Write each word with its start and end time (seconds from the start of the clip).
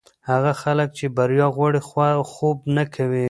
هغه 0.29 0.51
خلک 0.61 0.89
چې 0.97 1.05
بریا 1.17 1.47
غواړي، 1.55 1.79
خوب 2.31 2.57
نه 2.75 2.83
کوي. 2.95 3.19